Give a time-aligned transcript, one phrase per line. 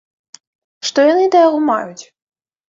[0.91, 2.03] Што яны да яго маюць?